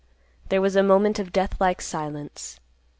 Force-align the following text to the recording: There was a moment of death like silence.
There 0.49 0.61
was 0.63 0.75
a 0.75 0.81
moment 0.81 1.19
of 1.19 1.31
death 1.31 1.61
like 1.61 1.79
silence. 1.79 2.59